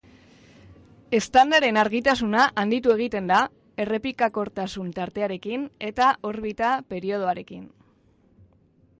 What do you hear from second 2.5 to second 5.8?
handitu egiten da errepikakortasun tartearekin